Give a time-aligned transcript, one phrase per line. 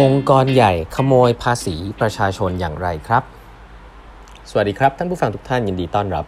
[0.00, 3.22] องค์กรใหญ่ขโมยภาษีประชาชนอย่างไรครับ
[4.50, 6.26] สวัสดีครับ ท่านผู้ฟังทุกท่านยินดีต้อนรับ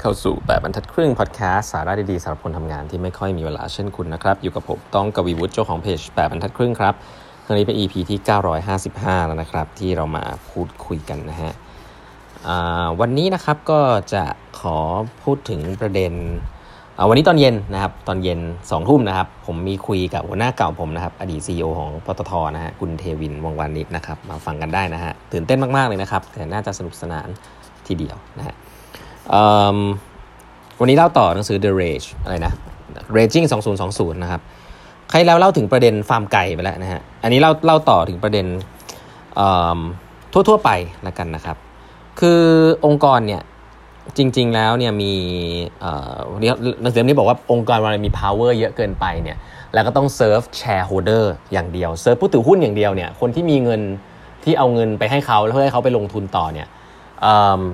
[0.00, 6.94] เข้าสู่แบบบรรทัดครึ่งพอดแคสสาระดีๆสำหรับคนทำงานที่ไม่ค่อยมีเวลาเช่นคุณนะครับ อยู่กับผมต้องกวีวุฒิเจ้าของเพจแบบบรรทัดครึ่งครับ
[7.44, 8.18] ครั้งนี้เป็น EP ที่
[8.68, 11.52] 955 แล้วนะครับ ที่เรามาพูดคุยกันนะฮะ
[13.00, 13.80] วันนี้นะครับก็
[14.14, 14.24] จะ
[14.60, 14.78] ขอ
[15.22, 16.12] พูดถึงประเด็น
[17.08, 27.28] วันนี้ตอนเย็นนะครับตอนเย็น2องทุ่มนะครับ ผมมีคุยกับหัวหน้าเก่าผมนะครับ อดีต CEO ของปตทนะฮะคุณเทวินวงวานิชนะครับ มาฟังกันได้นะฮะตื่นเต้นมาก ๆ เลยนะครับ แต่น่าจะสนุกสนาน
[27.86, 28.54] ทีเดียวนะฮะ
[30.80, 32.52] วันนี้เล่าต่อหนังสือ The Rage อะไรนะ
[33.16, 33.46] Raging
[33.82, 34.40] 2020 นะครับ
[35.10, 38.46] ใครแล้วเล่าถึงประเด็นฟาร์มไก่ไปแล้วนะฮะอันนี้เล่าเล่าต่อถึงประเด็น
[40.32, 40.70] ทั่ว ๆ ไป
[41.06, 41.56] ล้วกันนะครับ
[42.20, 42.40] คือ
[42.86, 43.42] องค์กรเนี่ย
[44.16, 45.12] จริง ๆ แล้วเนี่ยมี
[46.32, 49.36] วันนี้หนังสือมนี้บอกว่าองค์กรมันมี power เยอะเกินไปเนี่ย
[49.74, 53.80] แล้วก็ต้อง serve shareholder อย่างเดียวเซิร์ฟผู้ถือหุ้นอย่างเดียวเนี่ยคนที่มีเงิน
[54.44, 56.66] ที่เอาเงินไปให้เขาแล้วเพื่อให้เขาไปลงทุนต่อเนี่ย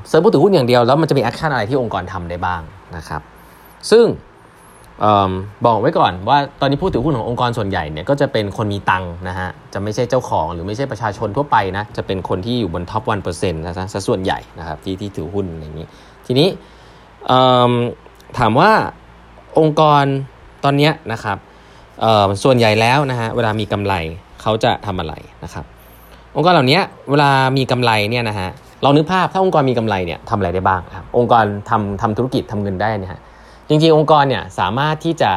[0.08, 2.62] เซิร์ฟผู้ถือหุ้นอย่างเดียวแล้วมันจะมี action อะไรที่องค์กรทำได้บ้าง
[2.96, 3.22] นะครับ
[3.90, 4.04] ซึ่ง
[5.66, 15.86] บอกไว้ก่อนว่าตอนนี้ผู้ถือหุ้นขององค์กรส่วนใหญ่เนี่ยก็จะเป็นคนมีตังค์นะฮะจะไม่ใช่เจ้าของหรือไม่ใช่ประชาชนทั่วไปนะจะเป็นคนที่อยู่บน top one percent นะซะส่วนใหญ่นะครับที่ที่ถือหุ้นอย่างนี้
[16.26, 16.48] ทีนี้
[18.38, 18.70] ถามว่า
[19.58, 20.04] องค์กร
[20.64, 21.38] ตอนนี้นะครับ
[22.44, 23.94] ส่วนใหญ่แล้วนะฮะเวลามีกำไร
[24.42, 25.64] เขาจะทำอะไรนะครับ
[26.36, 28.48] องค์กรเหล่านี้เวลามีกำไรเนี่ยนะฮะ
[28.82, 33.20] เรานึกภาพถ้าองค์กรมีกำไรเนี่ยทำอะไรได้บ้างครับองค์กรทำทำธุรกิจทำเงินได้เนี่ยฮะ
[33.68, 35.32] จริงๆ องค์กรเนี่ยสามารถที่จะ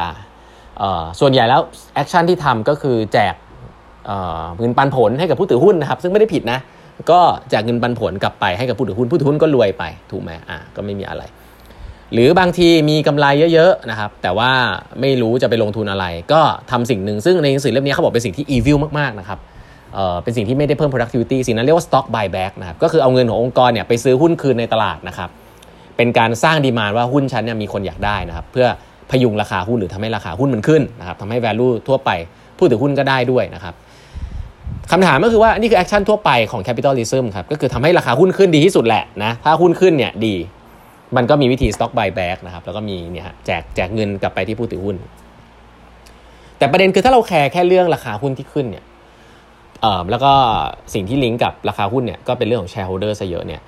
[1.20, 1.60] ส่วนใหญ่แล้ว
[1.94, 3.34] แอคชั่นที่ทำก็คือแจก
[4.58, 6.58] เงินปันผลให้กับผู้ถือหุ้นนะครับ ซึ่งไม่ได้ผิดนะ
[7.10, 7.20] ก็
[7.50, 11.22] แจกเงินปันผลกลับไปให้กับผู้ถือหุ้นผู้ถือหุ้นก็รวยไปถูกไหมอ่าก็ไม่มีอะไร
[12.12, 14.50] หรือบางทีมีกำไรเยอะๆนะครับ แต่ว่า
[15.00, 19.38] ไม่รู้จะไปลงทุนอะไร ก็ทำสิ่งหนึ่งซึ่งในหนังสือเล่มนี้เขาบอกเป็นสิ่งที่ evil มากๆนะครับ
[20.22, 25.30] เป็นสิ่งที่ไม่ได้เพิ่ม productivity สิ่งนั้นเรียกว่า stock buyback นะครับก็คือเอาเงินขององค์กรเนี่ยไปซื้อหุ้นคืนในตลาดนะครับ
[26.00, 28.66] เป็นการสร้าง demand ว่าหุ้นชั้นเนี่ยมีคนอยากได้นะครับ เพื่อ
[29.10, 32.10] พยุงราคาหุ้นหรือทำให้ราคาหุ้นมันขึ้นนะครับทำให้ value ทั่วไป
[32.58, 33.74] ผู้ถือหุ้นก็ได้ด้วยนะครับ
[34.90, 40.34] คำถามก็คือว่านี่คือ action ทั่วไปของ capitalism ครับก็คือทำให้ราคาหุ้นขึ้นดีที่สุดแหละนะถ้าหุ้นขึ้นเนี่ยดี
[41.16, 44.96] มันก็มีวิธี stock buyback นะครับแล้วก็มีเนี่ยแจกแจกเงินกลับไปที่ผู้ถือหุ้น
[46.58, 48.84] แต่ประเด็นคือถ้าเราแคร์แค่เรื่องราคาหุ้นที่ขึ้นเนี่ย
[49.80, 50.32] เออแล้วก็
[50.94, 53.60] สิ่งที่ลิงก์กับราคาหุ้นเนี่ยก็เป็นเรื่องของ shareholder ซะเยอะเนี่ย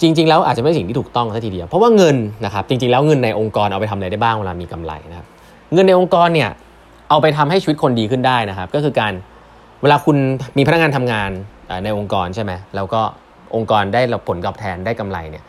[0.00, 5.26] จริง ๆ แล้วอาจจะไม่สิ่งที่ถูกต้องซะทีเดียว เพราะว่าเงินนะครับจริง ๆ แล้วเงินในองค์กรเอาไปทำอะไรได้บ้างเวลามีกำไรนะครับ
[5.74, 6.50] เงินในองค์กรเนี่ย
[7.10, 9.12] เอาไปทำให้ชีวิตคนดีขึ้นได้นะครับ ก็คือการ
[9.82, 10.16] เวลาคุณ
[10.58, 11.30] มีพนักงานทำงาน
[11.84, 13.00] ในองค์กรใช่ไหมแล้วก็
[13.54, 15.44] องค์กรได้ผลตอบแทนได้กำไรเนี่ย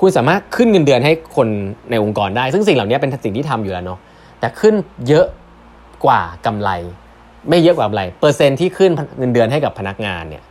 [0.00, 1.48] คุณสามารถขึ้นเงินเดือนให้คน
[1.90, 3.98] ในองค์กรได้ ซึ่งสิ่งเหล่านี้เป็นสิ่งที่ทำอยู่แล้วเนาะ
[4.40, 4.74] แต่ขึ้น
[5.08, 5.26] เยอะ
[6.04, 6.70] กว่ากำไร
[7.48, 10.42] ไม่เยอะกว่ากำไร เปอร์เซ็นที่ขึ้นเงินเดือนให้กับพนักงานเนี่ย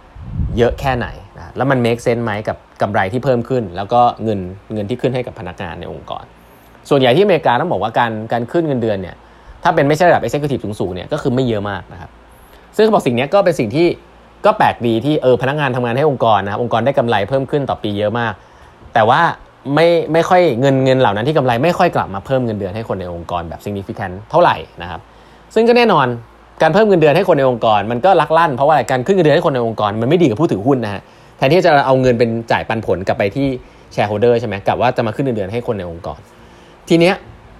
[0.57, 1.07] เยอะแค่ไหน
[1.37, 4.39] นะแล้วมัน make sense ไหมกับกำไรที่เพิ่มขึ้น แล้วก็เงิน
[4.73, 6.23] เงินที่ขึ้นให้กับพนักงานในองค์กร
[6.89, 9.15] ส่วนใหญ่ที่อเมริกาต้องบอกว่าการการขึ้นเงินเดือนเนี่ย
[9.63, 12.09] ถ้าเป็นไม่ใช่ระดับ executive สูงๆเนี่ยก็คือไม่เยอะมากนะครับ
[12.75, 13.87] ซึ่งเขาบอกสิ่งนี้ก็เป็นสิ่งที่
[14.45, 18.33] ก็แปลกดีที่เออพนักงานทำงานให้องค์กรนะครับองค์กรได้กำไรเพิ่มขึ้นต่อปีเยอะมาก
[18.93, 19.21] แต่ว่า
[19.75, 25.01] ไม่ไม่ค่อยเงินเงินเหล่านั้นที่กำไรไม่ค่อยกลับมาเพิ่มเงินเดือนให้คนในองค์กรแบบ significant เท่าไหร่นะครับ
[25.53, 26.07] ซึ่งก็แน่นอน
[26.61, 31.01] การเพิ่มเงินเดือนให้คนในองค์กร มันก็ลักลั่นเพราะว่าการขึ้นเงินเดือนให้คนในองค์กรมันไม่ดีกับผู้ถือหุ้นนะฮะ
[31.45, 33.47] นที่จะเอาเงินเป็นจ่ายปันผลกลับไปที่
[33.93, 36.19] แชร์โฮเดอร์ใช่ไหมกับว่าจะมาขึ้นเงินเดือนให้คนในองค์กร
[36.89, 37.15] ทีเนี้ย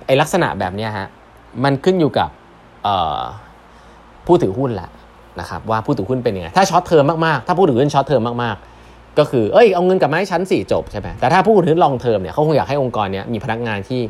[0.06, 1.08] ไอลักษณะแบบเนี้ยฮะ
[1.64, 2.30] มันขึ้นอยู่กับ
[4.26, 4.90] ผู้ถือหุ้นแหละ
[5.40, 14.02] นะครับว่าผู้ถือหุ้นเป็นยังไงถ้า short term มากๆถ้าผู้ถือหุ้น short term มากๆ ก็คือเอ้ยเอาเงินกลับมาให้ชั้นสิจบใช่ไหมแต่ถ้าผู้ถือหุ้น long term เนี่ยเขาคงอยากให้องค์กรเนี้ยมีพนักงานที่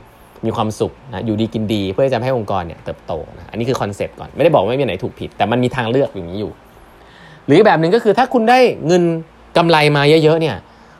[0.46, 6.52] มีความสุขนะอยู่ดีกินดี เพื่อจะให้องค์กรเนี่ยเติบโตนะอันนี้คือ concept ก่อนไม่ได้บอกไม่มีไหนถูกผิด แต่มันมีทางเลือกอย่างนี้อยู่
[7.48, 9.04] หรือแบบหนึ่งก็คือถ้าคุณได้เงิน
[9.58, 10.56] กำไรมาเยอะๆเนี่ย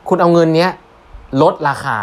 [0.08, 0.70] คุณเอาเงินเนี้ย
[1.42, 1.98] ลดราคา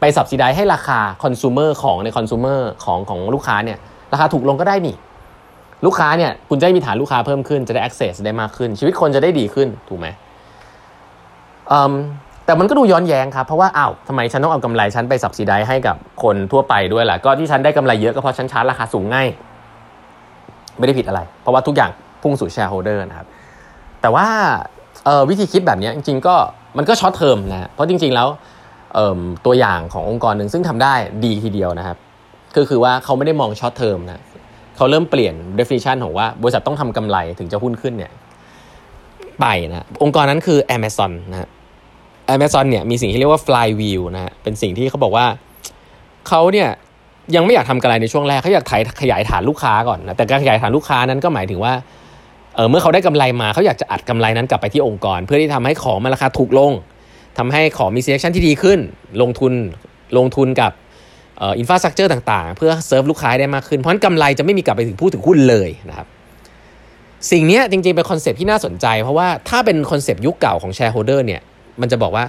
[0.00, 3.78] ไปสับสีได้ให้ราคาคอน sumer ของในคอน sumer ของของลูกค้าเนี่ย
[4.12, 4.96] ราคาถูกลงก็ได้นี่
[5.86, 10.06] ลูกค้าเนี่ยคุณจะได้มีฐานลูกค้าเพิ่มขึ้นจะได้ access ได้มากขึ้น ชีวิตคนจะได้ดีขึ้นถูกไหม
[12.46, 19.28] แต่มันก็ดูย้อนแย้งครับ เพราะว่าอ้าวทำไมฉันต้องเอากำไรฉันไปสับสีได้ให้กับคนทั่วไปด้วยล่ะ ก็ที่ฉันได้กำไรเยอะก็เพราะฉันชาร์จราคาสูงง่าย
[20.78, 21.90] ไม่ได้ผิดอะไร เพราะว่าทุกอย่าง
[22.22, 23.26] พุ่งสู่แชร์โฮเดอร์นะครับ
[24.00, 24.26] แต่ว่า
[25.28, 26.34] วิธีคิดแบบนี้จริงๆก็
[26.76, 28.28] มันก็ short term นะเพราะจริง ๆแล้ว
[29.46, 31.98] ตัวอย่างขององค์กรหนึ่งซึ่งทำได้ดีทีเดียวนะครับ
[32.56, 34.22] ก็คือว่าเขาไม่ได้มอง short term นะ
[34.76, 38.12] เขาเริ่มเปลี่ยน definition ของว่าบริษัทต้องทำกำไรถึงจะหุ้นขึ้นเนี่ย
[39.40, 41.48] ไปนะองค์กรนั้นคือ Amazon นะ
[42.34, 45.26] Amazon เนี่ยมีสิ่งที่เรียกว่า flywheel นะฮะเป็นสิ่งที่เขาบอกว่า
[46.28, 46.68] เขาเนี่ย
[47.36, 48.64] ยังไม่อยากทำกำไรในช่วงแรกเขาอยาก
[49.00, 51.72] ขยายฐานลูกค้าก่อนนะแต่การขยายฐานลูกค้านั้นก็หมายถึงว่า
[52.54, 56.72] เออเมื่อเขาได้กำไรมาเขาอยากจะอัดกำไรนั้นกลับไปที่องค์กร เพื่อที่ทำให้ของมันราคาถูกลง
[57.38, 58.78] ทำให้ของมี selection ที่ดีขึ้น
[59.22, 59.52] ลงทุน
[60.16, 60.72] ลงทุนกับ
[61.58, 66.06] infrastructure ต่างๆ เพื่อเซิร์ฟลูกค้าได้มากขึ้น เพราะฉะนั้นกำไรจะไม่มีกลับไปถึงผู้ถือหุ้นเลยนะครับ
[67.30, 71.40] สิ่งนี้จริงๆ เป็น concept ที่น่าสนใจ เพราะว่าถ้าเป็น concept ยุคเก่าของ shareholder เนี่ย
[71.80, 72.24] มันจะบอกว่า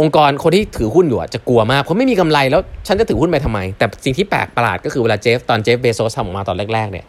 [0.00, 7.06] องค์กรคนที่ถือหุ้นอยู่จะกลัวมากเพราะไม่มีกำไรแล้วฉันจะถือหุ้นไปทำไม แต่สิ่งที่แปลกประหลาดก็คือเวลา Jeff ตอน Jeff Bezos ทำออกมาตอนแรกๆเนี่ย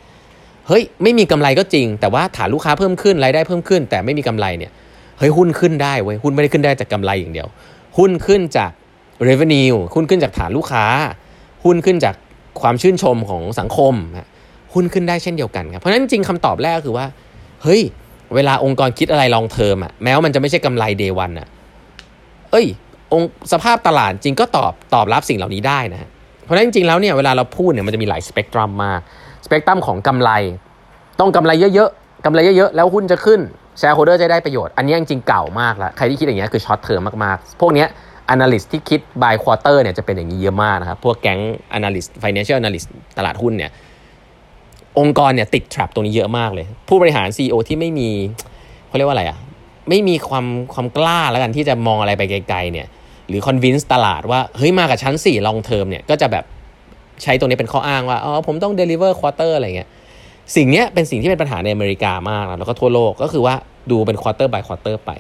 [0.68, 4.72] เฮ้ยไม่มีกำไรก็จริง แต่ว่าฐานลูกค้าเพิ่มขึ้นรายได้เพิ่มขึ้น แต่ไม่มีกำไรเนี่ย
[5.20, 7.48] เฮ้ยหุ้นขึ้นได้เว้ยหุ้นไม่ได้ขึ้นได้จากกาไรอย่างเดียว
[7.98, 8.72] หุ้นขึ้นจาก
[9.28, 10.86] revenue หุ้นขึ้นจากฐานลูกค้า
[11.64, 12.16] หุ้นขึ้นจาก
[12.62, 13.94] ความชื่นชมของสังคม
[14.74, 17.06] หุ้นขึ้นได้เช่นเดียวกันครับเพราะฉะนั้นจริงคำตอบแรกคือว่า
[17.64, 17.82] เฮ้ย
[18.36, 21.48] เวลาองค์กรคิดอะไรลองเทอมอะแม้ว่ามันจะไม่ใช่กำไรเดวันอะ
[22.52, 22.66] เอ้ย
[23.14, 23.22] อง
[23.52, 26.10] สภาพตลาดจริงก็ตอบตอบรับสิ่งเหล่านี้ได้นะ
[26.44, 29.02] เพราะฉะนั้นจริงแล้วเนี่ยเวลาเราพูดเนี่ยมันจะมีหลายสเปกตรัมมาก
[29.46, 30.30] สเปกตรัมของกำไร
[31.20, 33.40] ต้องกำไรเยอะๆกำไรเยอะๆแล้วหุ้นจะขึ้น
[33.80, 37.88] shareholder จะได้ประโยชน์ อันนี้จริงๆเก่ามากแล้ว ใครที่คิดอย่างนี้คือ short term มากๆ พวกเนี้ย
[38.34, 41.40] analyst ที่คิด by quarter เนี่ยจะเป็นอย่างนี้เยอะมากนะครับ พวกแก๊ง
[41.78, 42.88] analyst financial analyst
[43.18, 43.72] ตลาดหุ้นเนี่ย
[45.00, 48.10] องค์กรเนี่ยติด trap ตรงนี้เยอะมากเลย ผู้บริหาร CEO ที่ไม่มี
[48.88, 49.38] เขาเรียกว่าอะไรอะ
[49.90, 52.88] ไม่มีความความกล้าแล้วกันที่จะมองอะไรไปไกลๆเนี่ย
[53.28, 56.46] หรือ convince ตลาดว่า เฮ้ยมากับชั้น4 long term เนี่ยก็จะแบบ
[57.24, 59.90] ใช้ตรงนี้เป็นข้ออ้างว่าอ๋อผมต้อง deliver quarter อะไรเงี้ย
[60.56, 63.56] สิ่งนี้เป็นสิ่งที่เป็นปัญหาในอเมริกามากแล้วก็ทั่วโลกก็คือว่า
[63.92, 65.12] ดูเป็น quarter by quarter ไป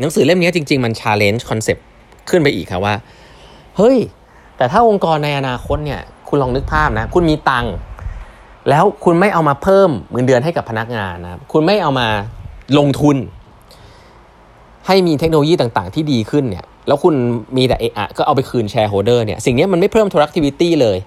[0.00, 1.82] หนังสือเล่มนี้จริง ๆ มัน challenge concept
[2.30, 2.94] ขึ้นไปอีกครับว่า
[3.76, 3.98] เฮ้ย
[4.56, 7.74] แต่ถ้าองค์กรในอนาคตเนี่ย คุณลองนึกภาพนะ คุณมีตังค์
[8.68, 12.08] แล้วคุณไม่เอามาเพิ่มเงินเดือนให้กับพนักงานนะคุณไม่เอามา
[12.78, 13.16] ลงทุน
[14.86, 17.14] ให้มีเทคโนโลยีต่างๆ ที่ดีขึ้นเนี่ย แล้วคุณ
[17.56, 20.98] มีแต่เอะก็เอาไปคืนแชร์โฮเดอร์เนี่ยสิ่งนี้มันไม่เพิ่ม productivity เลย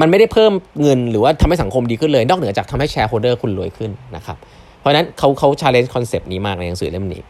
[0.00, 0.52] มันไม่ได้เพิ่ม
[0.82, 4.36] เงินหรือว่าทำให้สังคมดีขึ้นเลย นอกเหนือจากทำให้แชร์โฮเดอร์คุณรวยขึ้นนะครับ
[4.80, 7.22] เพราะฉะนั้นเขาเขา challenge concept นี้มากในหนังสือเล่มนี้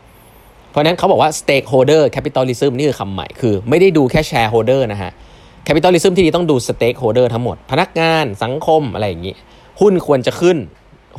[0.71, 5.13] เพราะนั้นเขาบอกว่า stakeholder capitalism นี่คือคำใหม่คือไม่ได้ดูแค่ shareholder นะฮะ
[5.67, 9.35] capitalism ที่ดีต้องดู stakeholder ทั้งหมด พนักงานสังคมอะไรอย่างนี้
[9.81, 10.59] หุ้นควรจะขึ้น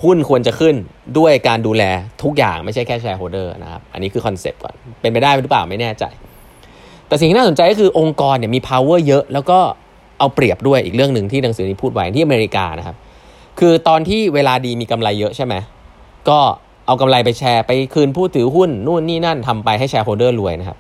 [0.04, 0.76] หุ้นควรจะขึ้น
[1.18, 1.84] ด้วยการดูแล
[2.24, 6.04] ทุกอย่างไม่ใช่แค่ shareholder นะครับอันนี้คือ concept ก่อนเป็นไปได้หรือเปล่าไม่แน่ใจ
[7.14, 9.60] แต่สิ่งที่น่าสนใจก็คือองค์กรเนี่ยมี power เยอะ แล้วก็
[10.20, 12.96] เอาเปรียบด้วยอีกเรื่องหนึ่งที่หนังสือนี้พูดไว้ที่อเมริกานะครับ
[13.60, 15.54] คือตอนที่เวลาดีมีกำไรเยอะใช่ไหม
[16.30, 16.40] ก็
[16.86, 20.78] เอากำไรไปแชร์ไปคืนผู้ถือหุ้นนู่นนี่นั่นทำไปให้ shareholder รวยนะครับ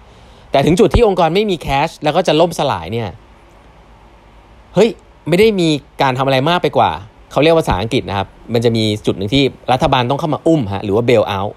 [0.52, 3.08] แต่ถึงจุดที่องค์กรไม่มี cash แล้วก็จะล่มสลายเนี่ย
[4.76, 4.90] เฮ้ย
[5.28, 5.70] ไม่ได้มี
[6.02, 6.92] การทำอะไรมากไปกว่า
[7.32, 11.56] เขาเรียกภาษาอังกฤษนะครับ มันจะมีจุดหนึ่งที่รัฐบาลต้องเข้ามาอุ้มฮะหรือว่า bailout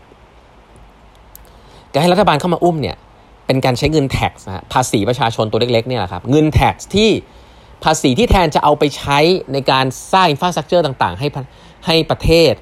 [1.92, 2.96] การให้รัฐบาลเข้ามาอุ้มเนี่ย
[3.46, 7.10] เป็นการใช้เงิน tax นะภาษีประชาชนตัวเล็กๆเนี่ยแหละครับเงิน tax ที่
[7.84, 9.18] ภาษีที่แทนจะเอาไปใช้
[9.52, 11.28] ในการสร้าง infrastructure ต่างๆ ให้
[11.86, 12.52] ให้ประเทศ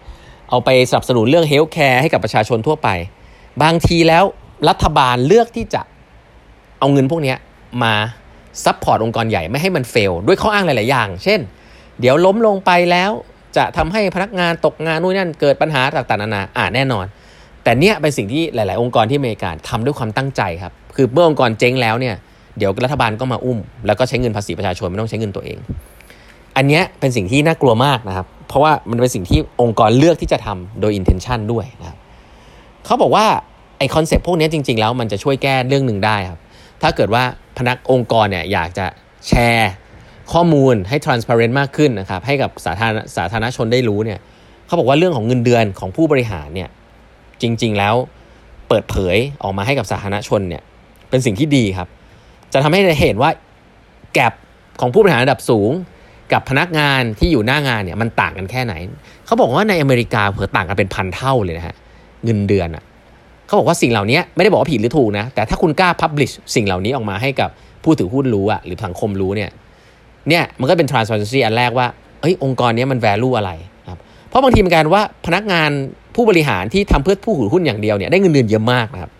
[0.50, 2.88] เอาไปสนับสนุนเรื่อง healthcare ให้กับประชาชนทั่วไป
[3.62, 4.24] บางทีแล้ว
[4.68, 5.82] รัฐบาลเลือกที่จะ
[6.78, 7.34] เอาเงินพวกนี้
[7.82, 7.94] มา
[8.64, 11.40] support องค์กรใหญ่ไม่ให้มัน fail ด้วยข้ออ้างหลาย ๆ อย่าง เช่น
[12.00, 13.10] เดี๋ยวล้มลงไปแล้ว
[13.56, 17.06] จะทำให้พนักงานตกงานนู่นนั่นเกิดปัญหาต่าง ๆ นานาอ่าแน่นอน
[17.64, 22.14] แต่เนี้ยเป็นสิ่งที่หลาย ๆ องค์กรที่อเมริกาทำด้วยความตั้งใจครับ คือเมื่อองค์กรเจ๊งแล้วเนี่ย
[22.58, 25.58] เดี๋ยวรัฐบาลก็มาอุ้ม แล้วก็ใช้เงินภาษีประชาชนไม่ต้องใช้เงินตัวเอง
[26.56, 31.98] อันเนี้ยเป็นสิ่งที่น่ากลัวมากนะครับ เพราะว่ามันเป็นสิ่งที่องค์กรเลือกที่จะทำโดย intention ด้วยนะครับ
[32.84, 33.26] เขาบอกว่า
[33.78, 36.40] ไอคอนเซปต์พวกนี้จริง ๆ แล้วมันจะช่วยแก้เรื่องหนึ่งได้ครับ
[36.82, 37.22] ถ้าเกิดว่า
[37.58, 38.86] พนักองค์กรเนี่ยอยากจะ
[39.28, 39.70] แชร์
[40.32, 44.18] ข้อมูลให้ transparent มากขึ้นนะครับให้กับสาธารณสาธารณชนได้รู้เนี่ย
[44.66, 46.68] เขาบอกว่าเรื่องของเงินเดือนของผู้บริหารเนี่ย
[47.44, 47.94] จริง ๆ แล้ว
[48.68, 50.62] เปิดเผยออกมาให้กับสาธารณชนเนี่ย
[51.10, 51.88] เป็นสิ่งที่ดีครับ
[52.52, 53.30] จะทำให้เห็นว่า
[54.14, 54.32] แกลบ
[54.80, 55.70] ของผู้บริหารระดับสูง
[56.32, 58.74] กับพนักงานที่อยู่หน้างานเนี่ยมันต่างกันแค่ไหน
[59.26, 61.76] เขาบอกว่าในอเมริกาเผื่อต่างกันเป็นพันเท่าเลยนะฮะ
[62.24, 62.84] เงินเดือนอะ
[63.46, 67.50] เขาบอกว่าสิ่งเหล่านี้ไม่ได้บอกว่าผิดหรือถูกนะ แต่ถ้าคุณกล้าพับลิชสิ่งเหล่านี้ออกมาให้กับ
[67.84, 69.50] ผู้ถือหุ้นรู้อะหรือสังคมรู้เนี่ย
[70.28, 71.86] เนี่ยมันก็เป็น transparency อันแรกว่า
[72.20, 73.50] เอ้ยองค์กรนี้มัน value อะไร
[74.34, 75.70] เพราะบางทีมันการว่าพนักงาน
[76.14, 79.10] ผู้บริหารที่ทำเพื่อผู้ถือหุ้นอย่างเดียวเนี่ยได้เงินเดือนเยอะมากนะครับ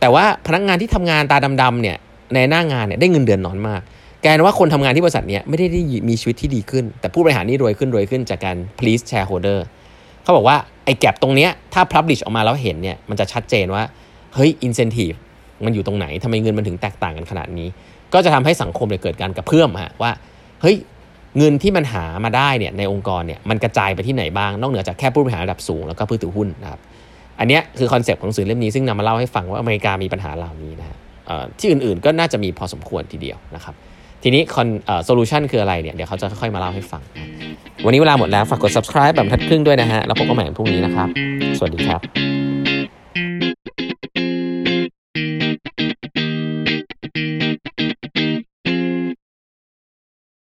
[0.00, 1.96] แต่ว่าพนักงานที่ทำงานตาดำๆเนี่ย
[2.34, 3.80] ในหน้างานเนี่ยได้เงินเดือนน้อยมาก
[4.24, 9.58] กลายว่าคนทำงานที่บริษัทเนี้ยไม่ได้ได้มีชีวิตที่ดีขึ้น แต่ผู้บริหารนี่รวยขึ้นรวยขึ้นจากการ please shareholder
[10.22, 13.82] เขาบอกว่าไอ้ gap ตรงเนี้ยถ้า publish ออกมาแล้วเห็นเนี่ยมันจะชัดเจนว่า
[14.34, 15.16] เฮ้ย incentive
[15.64, 17.68] มันอยู่ตรงไหนทำไมเงินมันถึงแตกต่างกันขนาดนี้
[18.12, 20.10] ก็จะทำให้สังคมเกิดการกระเพื่อมฮะว่า
[20.62, 20.76] เฮ้ย
[21.38, 26.80] เงินที่มันหามาได้เนี่ยในองค์กรเนี่ยมันกระจายไปที่ไหนบ้าง นอกเหนือจากแค่ผู้บริหารระดับสูงแล้วก็ผู้ถือหุ้นนะครับ
[27.40, 30.96] อันนี้คือ concept ของหนังสือเล่มนี้ซึ่งนำมาเล่าให้ฟังว่าอเมริกามีปัญหาเหล่านี้นะฮะ
[31.58, 33.74] ที่อื่นๆก็น่าจะมีพอสมควรทีเดียวนะครับ
[34.22, 34.68] ทีนี้คอน
[35.04, 37.02] โซลูชันคืออะไรเนี่ยเดี๋ยวเขาจะค่อยๆมาเล่าให้ฟัง
[37.84, 41.08] วันนี้เวลาหมดแล้วฝากกด subscribe แบบทัดครึ่งด้วยนะฮะแล้วพบกันใหม่พรุ่งนี้นะครับ
[41.58, 42.43] สวัสดีครับ